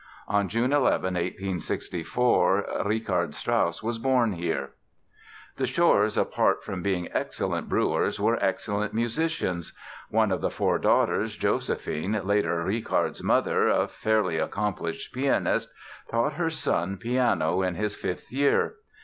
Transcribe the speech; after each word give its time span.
("On 0.27 0.49
June 0.49 0.73
11, 0.73 1.13
1864, 1.13 2.65
Richard 2.85 3.35
Strauss 3.35 3.83
was 3.83 3.99
born 3.99 4.33
here.") 4.33 4.71
The 5.57 5.65
Pschorrs 5.65 6.17
apart 6.19 6.63
from 6.63 6.81
being 6.81 7.07
excellent 7.13 7.69
brewers 7.69 8.19
were 8.19 8.43
excellent 8.43 8.95
musicians. 8.95 9.73
One 10.09 10.31
of 10.31 10.41
the 10.41 10.49
four 10.49 10.79
daughters, 10.79 11.35
Josephine, 11.37 12.19
later 12.23 12.63
Richard's 12.63 13.21
mother, 13.23 13.67
a 13.67 13.87
fairly 13.87 14.39
accomplished 14.39 15.13
pianist, 15.13 15.69
taught 16.09 16.33
her 16.33 16.49
son 16.49 16.97
piano 16.97 17.61
in 17.61 17.75
his 17.75 17.95
fifth 17.95 18.31
year. 18.33 18.77